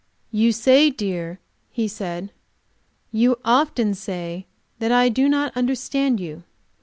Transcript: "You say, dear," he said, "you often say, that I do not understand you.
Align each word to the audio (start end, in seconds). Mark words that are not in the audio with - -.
"You 0.31 0.51
say, 0.51 0.89
dear," 0.89 1.39
he 1.69 1.87
said, 1.87 2.31
"you 3.11 3.37
often 3.45 3.93
say, 3.93 4.47
that 4.79 4.91
I 4.91 5.09
do 5.09 5.29
not 5.29 5.55
understand 5.55 6.19
you. 6.19 6.41